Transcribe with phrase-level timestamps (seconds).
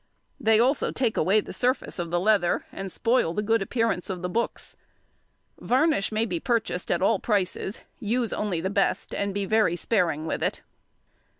[0.39, 4.23] They also take away the surface of the leather and spoil the good appearance of
[4.23, 4.75] the books.
[5.59, 10.25] Varnish may be purchased at all prices: use only the best, and be very sparing
[10.25, 10.63] with it.